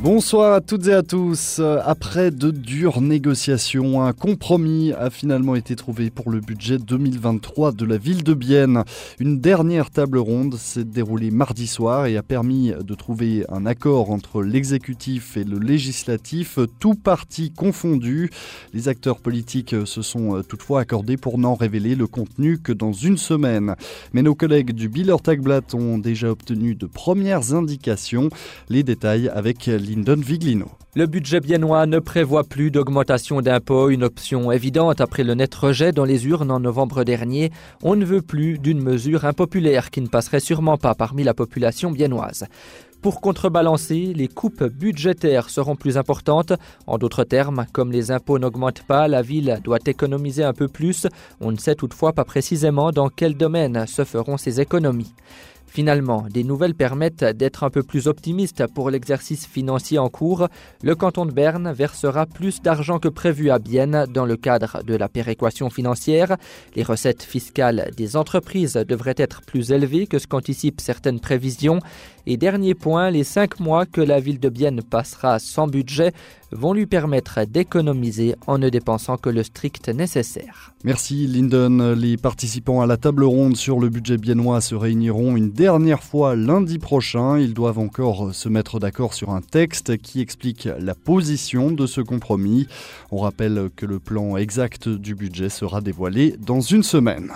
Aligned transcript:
Bonsoir 0.00 0.52
à 0.52 0.60
toutes 0.60 0.86
et 0.86 0.94
à 0.94 1.02
tous. 1.02 1.60
Après 1.84 2.30
de 2.30 2.52
dures 2.52 3.00
négociations, 3.00 4.00
un 4.04 4.12
compromis 4.12 4.92
a 4.92 5.10
finalement 5.10 5.56
été 5.56 5.74
trouvé 5.74 6.10
pour 6.10 6.30
le 6.30 6.38
budget 6.38 6.78
2023 6.78 7.72
de 7.72 7.84
la 7.84 7.98
ville 7.98 8.22
de 8.22 8.32
Bienne. 8.32 8.84
Une 9.18 9.40
dernière 9.40 9.90
table 9.90 10.18
ronde 10.18 10.54
s'est 10.54 10.84
déroulée 10.84 11.32
mardi 11.32 11.66
soir 11.66 12.06
et 12.06 12.16
a 12.16 12.22
permis 12.22 12.72
de 12.80 12.94
trouver 12.94 13.44
un 13.48 13.66
accord 13.66 14.12
entre 14.12 14.40
l'exécutif 14.40 15.36
et 15.36 15.42
le 15.42 15.58
législatif, 15.58 16.60
tout 16.78 16.94
parti 16.94 17.50
confondu. 17.50 18.30
Les 18.72 18.86
acteurs 18.86 19.18
politiques 19.18 19.74
se 19.84 20.02
sont 20.02 20.44
toutefois 20.48 20.82
accordés 20.82 21.16
pour 21.16 21.38
n'en 21.38 21.56
révéler 21.56 21.96
le 21.96 22.06
contenu 22.06 22.58
que 22.58 22.72
dans 22.72 22.92
une 22.92 23.18
semaine. 23.18 23.74
Mais 24.12 24.22
nos 24.22 24.36
collègues 24.36 24.72
du 24.72 24.88
Biller 24.88 25.16
Tagblatt 25.20 25.74
ont 25.74 25.98
déjà 25.98 26.30
obtenu 26.30 26.76
de 26.76 26.86
premières 26.86 27.52
indications. 27.52 28.28
Les 28.68 28.84
détails 28.84 29.28
avec 29.28 29.66
Le 30.94 31.06
budget 31.06 31.40
biennois 31.40 31.86
ne 31.86 31.98
prévoit 31.98 32.44
plus 32.44 32.70
d'augmentation 32.70 33.40
d'impôts, 33.40 33.88
une 33.88 34.04
option 34.04 34.52
évidente 34.52 35.00
après 35.00 35.24
le 35.24 35.34
net 35.34 35.54
rejet 35.54 35.92
dans 35.92 36.04
les 36.04 36.26
urnes 36.26 36.50
en 36.50 36.60
novembre 36.60 37.04
dernier. 37.04 37.50
On 37.82 37.96
ne 37.96 38.04
veut 38.04 38.20
plus 38.20 38.58
d'une 38.58 38.82
mesure 38.82 39.24
impopulaire 39.24 39.90
qui 39.90 40.02
ne 40.02 40.08
passerait 40.08 40.40
sûrement 40.40 40.76
pas 40.76 40.94
parmi 40.94 41.24
la 41.24 41.32
population 41.32 41.90
biennoise. 41.90 42.44
Pour 43.00 43.20
contrebalancer, 43.20 44.12
les 44.14 44.28
coupes 44.28 44.64
budgétaires 44.64 45.48
seront 45.48 45.76
plus 45.76 45.96
importantes. 45.96 46.52
En 46.86 46.98
d'autres 46.98 47.24
termes, 47.24 47.64
comme 47.72 47.92
les 47.92 48.10
impôts 48.10 48.38
n'augmentent 48.38 48.82
pas, 48.82 49.08
la 49.08 49.22
ville 49.22 49.60
doit 49.64 49.78
économiser 49.86 50.44
un 50.44 50.52
peu 50.52 50.68
plus. 50.68 51.06
On 51.40 51.52
ne 51.52 51.56
sait 51.56 51.76
toutefois 51.76 52.12
pas 52.12 52.24
précisément 52.24 52.90
dans 52.90 53.08
quel 53.08 53.36
domaine 53.36 53.86
se 53.86 54.04
feront 54.04 54.36
ces 54.36 54.60
économies. 54.60 55.14
Finalement, 55.68 56.24
des 56.30 56.44
nouvelles 56.44 56.74
permettent 56.74 57.24
d'être 57.24 57.62
un 57.62 57.70
peu 57.70 57.82
plus 57.82 58.08
optimiste 58.08 58.66
pour 58.74 58.90
l'exercice 58.90 59.46
financier 59.46 59.98
en 59.98 60.08
cours. 60.08 60.48
Le 60.82 60.94
canton 60.94 61.26
de 61.26 61.30
Berne 61.30 61.70
versera 61.72 62.24
plus 62.26 62.62
d'argent 62.62 62.98
que 62.98 63.08
prévu 63.08 63.50
à 63.50 63.58
Bienne 63.58 64.06
dans 64.12 64.24
le 64.24 64.36
cadre 64.36 64.82
de 64.82 64.96
la 64.96 65.08
péréquation 65.08 65.68
financière. 65.68 66.36
Les 66.74 66.82
recettes 66.82 67.22
fiscales 67.22 67.90
des 67.96 68.16
entreprises 68.16 68.74
devraient 68.88 69.14
être 69.18 69.42
plus 69.42 69.70
élevées 69.70 70.06
que 70.06 70.18
ce 70.18 70.26
qu'anticipent 70.26 70.80
certaines 70.80 71.20
prévisions. 71.20 71.80
Et 72.26 72.36
dernier 72.36 72.74
point, 72.74 73.10
les 73.10 73.24
cinq 73.24 73.60
mois 73.60 73.86
que 73.86 74.00
la 74.00 74.20
ville 74.20 74.40
de 74.40 74.48
Bienne 74.48 74.82
passera 74.82 75.38
sans 75.38 75.66
budget 75.66 76.12
vont 76.52 76.72
lui 76.72 76.86
permettre 76.86 77.44
d'économiser 77.44 78.34
en 78.46 78.58
ne 78.58 78.68
dépensant 78.68 79.16
que 79.16 79.30
le 79.30 79.42
strict 79.42 79.88
nécessaire. 79.88 80.72
Merci 80.84 81.26
Lyndon. 81.26 81.94
Les 81.94 82.16
participants 82.16 82.80
à 82.80 82.86
la 82.86 82.96
table 82.96 83.24
ronde 83.24 83.56
sur 83.56 83.80
le 83.80 83.88
budget 83.88 84.16
biennois 84.16 84.60
se 84.60 84.74
réuniront 84.74 85.36
une 85.36 85.50
dernière 85.50 86.02
fois 86.02 86.36
lundi 86.36 86.78
prochain. 86.78 87.38
Ils 87.38 87.54
doivent 87.54 87.78
encore 87.78 88.34
se 88.34 88.48
mettre 88.48 88.78
d'accord 88.78 89.14
sur 89.14 89.30
un 89.30 89.40
texte 89.40 89.96
qui 89.98 90.20
explique 90.20 90.68
la 90.78 90.94
position 90.94 91.70
de 91.70 91.86
ce 91.86 92.00
compromis. 92.00 92.66
On 93.10 93.18
rappelle 93.18 93.70
que 93.76 93.86
le 93.86 93.98
plan 93.98 94.36
exact 94.36 94.88
du 94.88 95.14
budget 95.14 95.48
sera 95.48 95.80
dévoilé 95.80 96.36
dans 96.38 96.60
une 96.60 96.82
semaine. 96.82 97.32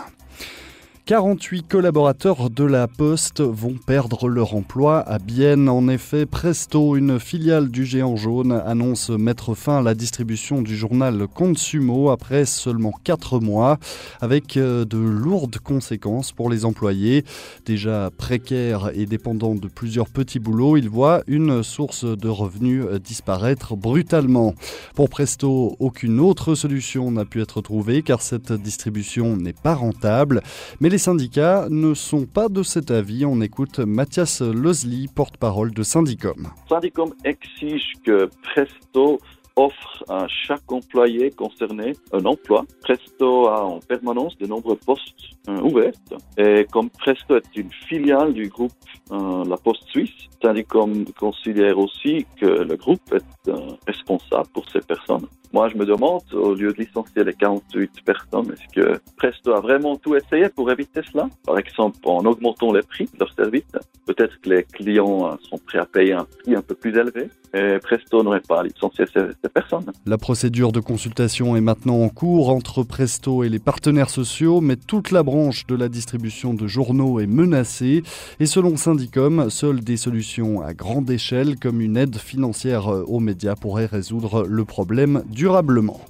48 1.06 1.66
collaborateurs 1.66 2.48
de 2.48 2.62
la 2.62 2.86
Poste 2.86 3.40
vont 3.40 3.74
perdre 3.74 4.28
leur 4.28 4.54
emploi 4.54 5.00
à 5.00 5.18
Bienne. 5.18 5.68
En 5.68 5.88
effet, 5.88 6.26
Presto, 6.26 6.94
une 6.94 7.18
filiale 7.18 7.70
du 7.70 7.84
géant 7.84 8.14
jaune, 8.14 8.52
annonce 8.52 9.10
mettre 9.10 9.56
fin 9.56 9.78
à 9.78 9.82
la 9.82 9.96
distribution 9.96 10.62
du 10.62 10.76
journal 10.76 11.26
Consumo 11.26 12.10
après 12.10 12.44
seulement 12.44 12.92
4 13.02 13.40
mois, 13.40 13.78
avec 14.20 14.56
euh, 14.56 14.84
de 14.84 14.96
lourdes 14.96 15.58
conséquences 15.58 16.30
pour 16.30 16.48
les 16.48 16.64
employés. 16.64 17.24
Déjà 17.66 18.10
précaires 18.16 18.92
et 18.94 19.06
dépendants 19.06 19.56
de 19.56 19.66
plusieurs 19.66 20.08
petits 20.08 20.38
boulots, 20.38 20.76
ils 20.76 20.88
voient 20.88 21.24
une 21.26 21.64
source 21.64 22.04
de 22.04 22.28
revenus 22.28 22.84
disparaître 23.02 23.74
brutalement. 23.74 24.54
Pour 24.94 25.08
Presto, 25.08 25.74
aucune 25.80 26.20
autre 26.20 26.54
solution 26.54 27.10
n'a 27.10 27.24
pu 27.24 27.42
être 27.42 27.60
trouvée 27.60 28.02
car 28.02 28.22
cette 28.22 28.52
distribution 28.52 29.36
n'est 29.36 29.52
pas 29.52 29.74
rentable. 29.74 30.42
Mais 30.78 30.91
les 30.92 30.98
syndicats 30.98 31.68
ne 31.70 31.94
sont 31.94 32.26
pas 32.26 32.50
de 32.50 32.62
cet 32.62 32.90
avis. 32.90 33.24
On 33.24 33.40
écoute 33.40 33.78
Mathias 33.78 34.42
Losli, 34.42 35.08
porte-parole 35.08 35.72
de 35.72 35.82
Syndicom. 35.82 36.48
Syndicom 36.68 37.14
exige 37.24 37.94
que 38.04 38.28
Presto 38.42 39.18
offre 39.56 40.04
à 40.08 40.26
chaque 40.28 40.70
employé 40.70 41.30
concerné 41.30 41.94
un 42.12 42.24
emploi. 42.24 42.64
Presto 42.82 43.48
a 43.48 43.64
en 43.64 43.80
permanence 43.80 44.36
de 44.38 44.46
nombreux 44.46 44.76
postes 44.76 45.14
euh, 45.48 45.60
ouverts. 45.60 45.92
Et 46.38 46.66
comme 46.70 46.90
Presto 46.90 47.36
est 47.36 47.56
une 47.56 47.70
filiale 47.88 48.32
du 48.32 48.48
groupe 48.48 48.72
euh, 49.10 49.44
La 49.44 49.56
Poste 49.56 49.88
Suisse, 49.88 50.10
Syndicom 50.40 51.04
considère 51.18 51.78
aussi 51.78 52.26
que 52.40 52.46
le 52.46 52.76
groupe 52.76 53.02
est 53.12 53.48
euh, 53.48 53.58
responsable 53.86 54.48
pour 54.52 54.68
ces 54.70 54.80
personnes. 54.80 55.26
Moi, 55.52 55.68
je 55.68 55.76
me 55.76 55.84
demande, 55.84 56.22
au 56.32 56.54
lieu 56.54 56.72
de 56.72 56.78
licencier 56.78 57.24
les 57.24 57.34
48 57.34 58.04
personnes, 58.04 58.52
est-ce 58.52 58.80
que 58.80 59.00
Presto 59.16 59.52
a 59.52 59.60
vraiment 59.60 59.96
tout 59.96 60.16
essayé 60.16 60.48
pour 60.48 60.70
éviter 60.70 61.02
cela? 61.12 61.28
Par 61.44 61.58
exemple, 61.58 61.98
en 62.04 62.24
augmentant 62.24 62.72
les 62.72 62.80
prix 62.80 63.04
de 63.04 63.18
leurs 63.20 63.34
services. 63.34 63.62
Peut-être 64.06 64.40
que 64.40 64.48
les 64.48 64.64
clients 64.64 65.36
sont 65.42 65.58
prêts 65.58 65.78
à 65.78 65.84
payer 65.84 66.14
un 66.14 66.24
prix 66.24 66.56
un 66.56 66.62
peu 66.62 66.74
plus 66.74 66.96
élevé. 66.96 67.28
Et 67.54 67.78
Presto 67.82 68.22
n'aurait 68.22 68.40
pas 68.40 68.62
licencié 68.62 69.04
ces 69.12 69.48
personnes. 69.48 69.84
La 70.06 70.16
procédure 70.16 70.72
de 70.72 70.80
consultation 70.80 71.54
est 71.54 71.60
maintenant 71.60 72.00
en 72.00 72.08
cours 72.08 72.48
entre 72.48 72.82
Presto 72.82 73.44
et 73.44 73.48
les 73.48 73.58
partenaires 73.58 74.10
sociaux, 74.10 74.60
mais 74.60 74.76
toute 74.76 75.10
la 75.10 75.22
branche 75.22 75.66
de 75.66 75.74
la 75.74 75.88
distribution 75.88 76.54
de 76.54 76.66
journaux 76.66 77.20
est 77.20 77.26
menacée. 77.26 78.02
Et 78.40 78.46
selon 78.46 78.76
Syndicom, 78.76 79.50
seules 79.50 79.80
des 79.80 79.96
solutions 79.96 80.62
à 80.62 80.72
grande 80.72 81.10
échelle, 81.10 81.58
comme 81.58 81.80
une 81.80 81.96
aide 81.96 82.16
financière 82.16 82.88
aux 82.88 83.20
médias, 83.20 83.54
pourraient 83.54 83.86
résoudre 83.86 84.46
le 84.48 84.64
problème 84.64 85.22
durablement. 85.28 86.00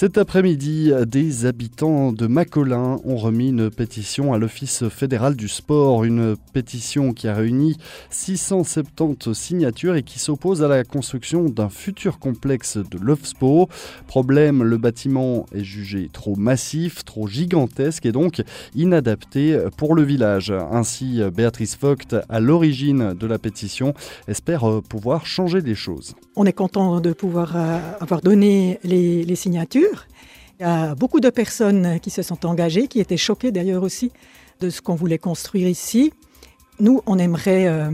Cet 0.00 0.16
après-midi, 0.16 0.92
des 1.06 1.44
habitants 1.44 2.10
de 2.10 2.26
Macolin 2.26 2.96
ont 3.04 3.18
remis 3.18 3.50
une 3.50 3.68
pétition 3.68 4.32
à 4.32 4.38
l'Office 4.38 4.88
fédéral 4.88 5.36
du 5.36 5.46
sport, 5.46 6.04
une 6.04 6.36
pétition 6.54 7.12
qui 7.12 7.28
a 7.28 7.34
réuni 7.34 7.76
670 8.08 9.34
signatures 9.34 9.96
et 9.96 10.02
qui 10.02 10.18
s'oppose 10.18 10.62
à 10.62 10.68
la 10.68 10.84
construction 10.84 11.50
d'un 11.50 11.68
futur 11.68 12.18
complexe 12.18 12.78
de 12.78 12.96
l'OFSPO. 12.98 13.68
Problème, 14.06 14.62
le 14.62 14.78
bâtiment 14.78 15.44
est 15.52 15.64
jugé 15.64 16.08
trop 16.10 16.34
massif, 16.34 17.04
trop 17.04 17.26
gigantesque 17.26 18.06
et 18.06 18.12
donc 18.12 18.40
inadapté 18.74 19.58
pour 19.76 19.94
le 19.94 20.02
village. 20.02 20.50
Ainsi, 20.72 21.20
Béatrice 21.30 21.76
Vogt, 21.78 22.16
à 22.30 22.40
l'origine 22.40 23.12
de 23.12 23.26
la 23.26 23.38
pétition, 23.38 23.92
espère 24.28 24.80
pouvoir 24.88 25.26
changer 25.26 25.60
les 25.60 25.74
choses. 25.74 26.14
On 26.36 26.46
est 26.46 26.54
content 26.54 27.00
de 27.00 27.12
pouvoir 27.12 27.54
avoir 28.00 28.22
donné 28.22 28.80
les 28.82 29.36
signatures. 29.36 29.89
Il 30.58 30.62
y 30.62 30.66
a 30.66 30.94
beaucoup 30.94 31.20
de 31.20 31.30
personnes 31.30 31.98
qui 32.00 32.10
se 32.10 32.22
sont 32.22 32.44
engagées, 32.44 32.86
qui 32.86 33.00
étaient 33.00 33.16
choquées 33.16 33.50
d'ailleurs 33.50 33.82
aussi 33.82 34.12
de 34.60 34.68
ce 34.68 34.82
qu'on 34.82 34.94
voulait 34.94 35.18
construire 35.18 35.68
ici. 35.68 36.12
Nous, 36.80 37.02
on 37.06 37.18
aimerait 37.18 37.66
euh, 37.66 37.90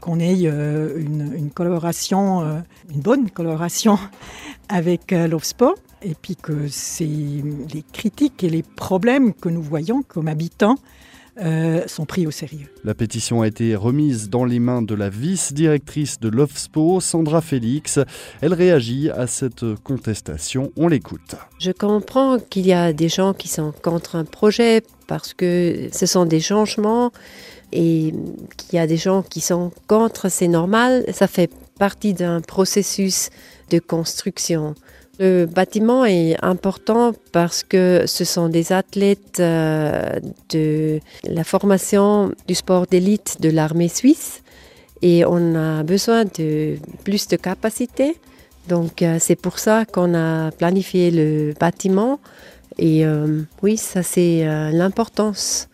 qu'on 0.00 0.18
ait 0.18 0.42
euh, 0.44 0.98
une, 0.98 1.32
une, 1.36 1.50
collaboration, 1.50 2.42
euh, 2.42 2.60
une 2.92 3.00
bonne 3.00 3.30
collaboration 3.30 3.98
avec 4.68 5.12
l'OFSPO, 5.12 5.76
et 6.02 6.14
puis 6.20 6.36
que 6.36 6.68
les 7.72 7.84
critiques 7.92 8.42
et 8.42 8.50
les 8.50 8.62
problèmes 8.62 9.32
que 9.32 9.48
nous 9.48 9.62
voyons 9.62 10.02
comme 10.02 10.28
habitants 10.28 10.76
euh, 11.40 11.86
sont 11.86 12.04
pris 12.04 12.26
au 12.26 12.30
sérieux. 12.30 12.68
La 12.84 12.94
pétition 12.94 13.42
a 13.42 13.46
été 13.46 13.74
remise 13.74 14.30
dans 14.30 14.44
les 14.44 14.60
mains 14.60 14.82
de 14.82 14.94
la 14.94 15.08
vice-directrice 15.08 16.20
de 16.20 16.28
l'OFSPO, 16.28 17.00
Sandra 17.00 17.40
Félix. 17.40 17.98
Elle 18.40 18.54
réagit 18.54 19.10
à 19.10 19.26
cette 19.26 19.64
contestation. 19.82 20.72
On 20.76 20.86
l'écoute. 20.86 21.34
Je 21.58 21.72
comprends 21.72 22.38
qu'il 22.38 22.66
y 22.66 22.72
a 22.72 22.92
des 22.92 23.08
gens 23.08 23.34
qui 23.34 23.48
sont 23.48 23.72
contre 23.82 24.16
un 24.16 24.24
projet 24.24 24.82
parce 25.06 25.34
que 25.34 25.88
ce 25.92 26.06
sont 26.06 26.24
des 26.24 26.40
changements 26.40 27.10
et 27.72 28.14
qu'il 28.56 28.76
y 28.76 28.78
a 28.78 28.86
des 28.86 28.96
gens 28.96 29.22
qui 29.22 29.40
sont 29.40 29.72
contre, 29.88 30.28
c'est 30.30 30.48
normal. 30.48 31.04
Ça 31.12 31.26
fait 31.26 31.50
partie 31.78 32.14
d'un 32.14 32.40
processus 32.40 33.30
de 33.70 33.80
construction. 33.80 34.74
Le 35.20 35.46
bâtiment 35.46 36.04
est 36.04 36.36
important 36.42 37.12
parce 37.30 37.62
que 37.62 38.02
ce 38.06 38.24
sont 38.24 38.48
des 38.48 38.72
athlètes 38.72 39.38
euh, 39.38 40.18
de 40.50 40.98
la 41.22 41.44
formation 41.44 42.32
du 42.48 42.54
sport 42.56 42.86
d'élite 42.86 43.40
de 43.40 43.48
l'armée 43.50 43.88
suisse 43.88 44.42
et 45.02 45.24
on 45.24 45.54
a 45.54 45.84
besoin 45.84 46.24
de 46.24 46.76
plus 47.04 47.28
de 47.28 47.36
capacité. 47.36 48.16
Donc 48.68 49.02
euh, 49.02 49.18
c'est 49.20 49.36
pour 49.36 49.60
ça 49.60 49.84
qu'on 49.84 50.14
a 50.14 50.50
planifié 50.50 51.12
le 51.12 51.54
bâtiment 51.60 52.18
et 52.78 53.06
euh, 53.06 53.42
oui, 53.62 53.76
ça 53.76 54.02
c'est 54.02 54.44
l'importance 54.72 55.68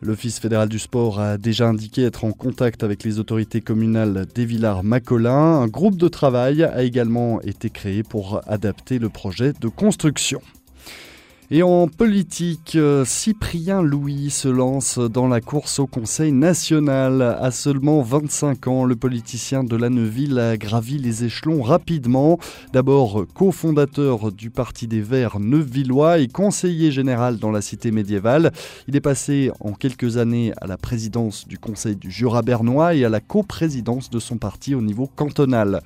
L'Office 0.00 0.38
fédéral 0.38 0.68
du 0.68 0.78
sport 0.78 1.20
a 1.20 1.36
déjà 1.36 1.68
indiqué 1.68 2.04
être 2.04 2.24
en 2.24 2.32
contact 2.32 2.82
avec 2.82 3.04
les 3.04 3.18
autorités 3.18 3.60
communales 3.60 4.26
des 4.34 4.44
Villars-Macolin. 4.44 5.60
Un 5.60 5.66
groupe 5.66 5.96
de 5.96 6.08
travail 6.08 6.62
a 6.62 6.82
également 6.82 7.40
été 7.42 7.70
créé 7.70 8.02
pour 8.02 8.40
adapter 8.46 8.98
le 8.98 9.08
projet 9.08 9.52
de 9.60 9.68
construction. 9.68 10.40
Et 11.52 11.64
en 11.64 11.88
politique, 11.88 12.76
euh, 12.76 13.04
Cyprien 13.04 13.82
Louis 13.82 14.30
se 14.30 14.46
lance 14.46 15.00
dans 15.00 15.26
la 15.26 15.40
course 15.40 15.80
au 15.80 15.88
Conseil 15.88 16.30
national. 16.30 17.22
À 17.22 17.50
seulement 17.50 18.02
25 18.02 18.68
ans, 18.68 18.84
le 18.84 18.94
politicien 18.94 19.64
de 19.64 19.74
la 19.74 19.90
Neuville 19.90 20.38
a 20.38 20.56
gravi 20.56 20.96
les 20.96 21.24
échelons 21.24 21.60
rapidement. 21.62 22.38
D'abord 22.72 23.26
cofondateur 23.34 24.30
du 24.30 24.50
Parti 24.50 24.86
des 24.86 25.00
Verts 25.00 25.40
Neuvillois 25.40 26.20
et 26.20 26.28
conseiller 26.28 26.92
général 26.92 27.38
dans 27.38 27.50
la 27.50 27.62
cité 27.62 27.90
médiévale. 27.90 28.52
Il 28.86 28.94
est 28.94 29.00
passé 29.00 29.50
en 29.58 29.72
quelques 29.72 30.18
années 30.18 30.52
à 30.60 30.68
la 30.68 30.76
présidence 30.76 31.48
du 31.48 31.58
Conseil 31.58 31.96
du 31.96 32.12
Jura 32.12 32.42
bernois 32.42 32.94
et 32.94 33.04
à 33.04 33.08
la 33.08 33.18
coprésidence 33.18 34.08
de 34.08 34.20
son 34.20 34.38
parti 34.38 34.76
au 34.76 34.82
niveau 34.82 35.08
cantonal. 35.08 35.82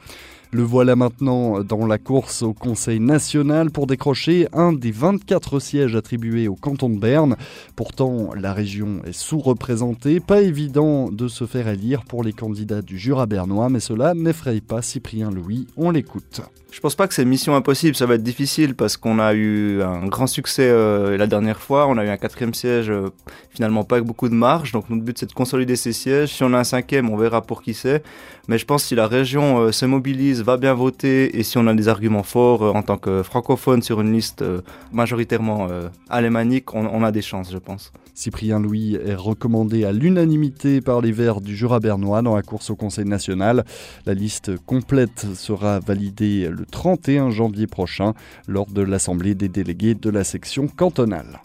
Le 0.54 0.62
voilà 0.62 0.94
maintenant 0.94 1.64
dans 1.64 1.84
la 1.84 1.98
course 1.98 2.42
au 2.42 2.52
Conseil 2.52 3.00
national 3.00 3.72
pour 3.72 3.88
décrocher 3.88 4.46
un 4.52 4.72
des 4.72 4.92
24 4.92 5.58
sièges 5.58 5.96
attribués 5.96 6.46
au 6.46 6.54
canton 6.54 6.88
de 6.88 6.96
Berne. 6.96 7.34
Pourtant, 7.74 8.28
la 8.36 8.52
région 8.52 9.02
est 9.04 9.12
sous-représentée. 9.12 10.20
Pas 10.20 10.42
évident 10.42 11.10
de 11.10 11.26
se 11.26 11.44
faire 11.44 11.66
élire 11.66 12.04
pour 12.04 12.22
les 12.22 12.32
candidats 12.32 12.82
du 12.82 13.00
Jura 13.00 13.26
bernois, 13.26 13.68
mais 13.68 13.80
cela 13.80 14.14
n'effraie 14.14 14.60
pas 14.60 14.80
Cyprien 14.80 15.32
Louis. 15.32 15.66
On 15.76 15.90
l'écoute. 15.90 16.42
Je 16.74 16.80
pense 16.80 16.96
pas 16.96 17.06
que 17.06 17.14
c'est 17.14 17.24
mission 17.24 17.54
impossible, 17.54 17.94
ça 17.94 18.04
va 18.04 18.16
être 18.16 18.24
difficile 18.24 18.74
parce 18.74 18.96
qu'on 18.96 19.20
a 19.20 19.32
eu 19.32 19.80
un 19.80 20.08
grand 20.08 20.26
succès 20.26 20.68
euh, 20.68 21.16
la 21.16 21.28
dernière 21.28 21.60
fois, 21.60 21.86
on 21.86 21.96
a 21.98 22.04
eu 22.04 22.08
un 22.08 22.16
quatrième 22.16 22.52
siège, 22.52 22.90
euh, 22.90 23.10
finalement 23.50 23.84
pas 23.84 23.96
avec 23.96 24.08
beaucoup 24.08 24.28
de 24.28 24.34
marge, 24.34 24.72
donc 24.72 24.90
notre 24.90 25.04
but 25.04 25.16
c'est 25.16 25.26
de 25.26 25.32
consolider 25.32 25.76
ces 25.76 25.92
sièges. 25.92 26.30
Si 26.30 26.42
on 26.42 26.52
a 26.52 26.58
un 26.58 26.64
cinquième, 26.64 27.10
on 27.10 27.16
verra 27.16 27.42
pour 27.42 27.62
qui 27.62 27.74
c'est. 27.74 28.02
Mais 28.48 28.58
je 28.58 28.64
pense 28.64 28.82
que 28.82 28.88
si 28.88 28.94
la 28.96 29.06
région 29.06 29.60
euh, 29.60 29.70
se 29.70 29.86
mobilise, 29.86 30.42
va 30.44 30.56
bien 30.56 30.74
voter 30.74 31.36
et 31.38 31.42
si 31.42 31.58
on 31.58 31.66
a 31.66 31.74
des 31.74 31.88
arguments 31.88 32.22
forts 32.22 32.62
en 32.62 32.82
tant 32.82 32.98
que 32.98 33.22
francophone 33.22 33.82
sur 33.82 34.00
une 34.00 34.12
liste 34.12 34.44
majoritairement 34.92 35.68
alémanique, 36.08 36.74
on, 36.74 36.86
on 36.86 37.02
a 37.02 37.10
des 37.10 37.22
chances, 37.22 37.50
je 37.50 37.58
pense. 37.58 37.92
Cyprien 38.14 38.60
Louis 38.60 38.94
est 38.94 39.16
recommandé 39.16 39.84
à 39.84 39.92
l'unanimité 39.92 40.80
par 40.80 41.00
les 41.00 41.10
Verts 41.10 41.40
du 41.40 41.56
Jura 41.56 41.80
bernois 41.80 42.22
dans 42.22 42.36
la 42.36 42.42
course 42.42 42.70
au 42.70 42.76
Conseil 42.76 43.04
national. 43.04 43.64
La 44.06 44.14
liste 44.14 44.56
complète 44.66 45.26
sera 45.34 45.80
validée 45.80 46.48
le 46.48 46.64
31 46.64 47.30
janvier 47.30 47.66
prochain 47.66 48.14
lors 48.46 48.66
de 48.66 48.82
l'Assemblée 48.82 49.34
des 49.34 49.48
délégués 49.48 49.94
de 49.94 50.10
la 50.10 50.22
section 50.22 50.68
cantonale. 50.68 51.40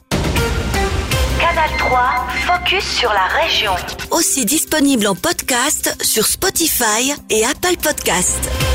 Canal 1.40 1.70
3, 1.80 2.00
focus 2.46 2.84
sur 2.84 3.10
la 3.10 3.26
région. 3.42 3.72
Aussi 4.12 4.46
disponible 4.46 5.08
en 5.08 5.16
podcast 5.16 5.96
sur 6.04 6.26
Spotify 6.26 7.14
et 7.32 7.46
Apple 7.46 7.78
Podcast. 7.82 8.69